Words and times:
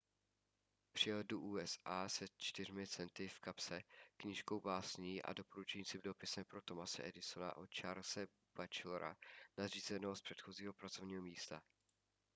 přijel 0.93 1.23
do 1.23 1.39
usa 1.39 2.09
se 2.09 2.25
4 2.37 2.87
centy 2.87 3.27
v 3.27 3.39
kapse 3.39 3.81
knížkou 4.17 4.59
básní 4.61 5.21
a 5.21 5.33
doporučujícím 5.33 6.01
dopisem 6.03 6.43
pro 6.43 6.61
thomase 6.61 7.03
edisona 7.07 7.57
od 7.57 7.69
charlese 7.75 8.27
batchelora 8.57 9.15
nadřízeného 9.57 10.15
z 10.15 10.21
předchozího 10.21 10.73
pracovního 10.73 11.21
místa 11.21 11.61